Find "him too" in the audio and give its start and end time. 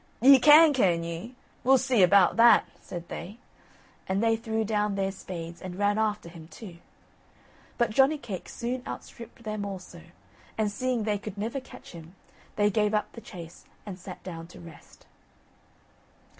6.27-6.77